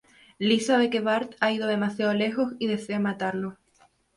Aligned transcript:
Lisa 0.39 0.79
ve 0.79 0.89
que 0.89 0.99
Bart 1.01 1.35
ha 1.41 1.51
ido 1.51 1.67
demasiado 1.67 2.11
lejos 2.15 2.53
y 2.57 2.65
decide 2.65 2.97
matarlo. 2.97 3.59